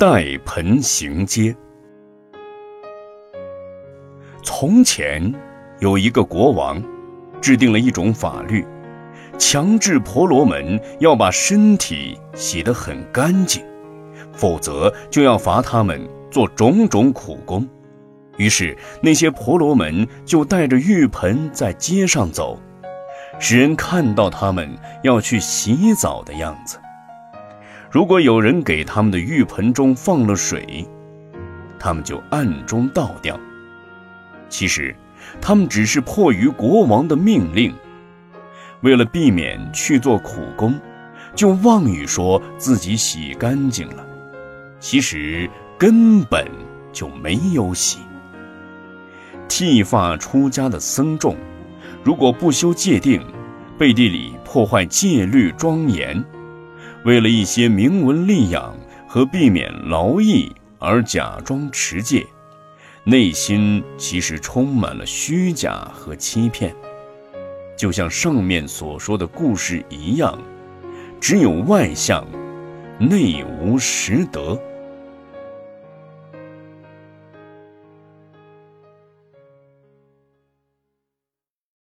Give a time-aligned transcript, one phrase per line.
[0.00, 1.54] 带盆行街。
[4.42, 5.30] 从前
[5.80, 6.82] 有一个国王，
[7.38, 8.64] 制定了一种法律，
[9.36, 13.62] 强制婆罗门要把身体洗得很干净，
[14.32, 17.68] 否则就要罚他们做种种苦工。
[18.38, 22.58] 于是那些婆罗门就带着浴盆在街上走，
[23.38, 24.66] 使人看到他们
[25.02, 26.78] 要去洗澡的样子。
[27.90, 30.86] 如果有人给他们的浴盆中放了水，
[31.76, 33.38] 他们就暗中倒掉。
[34.48, 34.94] 其实，
[35.40, 37.74] 他们只是迫于国王的命令，
[38.82, 40.78] 为了避免去做苦工，
[41.34, 44.06] 就妄语说自己洗干净了，
[44.78, 46.46] 其实根本
[46.92, 47.98] 就没有洗。
[49.48, 51.36] 剃发出家的僧众，
[52.04, 53.20] 如果不修戒定，
[53.76, 56.24] 背地里破坏戒律庄严，
[57.04, 58.76] 为了一些名闻利养
[59.08, 62.26] 和避免劳役而假装持戒。
[63.04, 66.74] 内心其实充满了虚假和欺骗，
[67.76, 70.38] 就像上面所说的故事一样，
[71.18, 72.26] 只有外相，
[72.98, 74.60] 内无实德。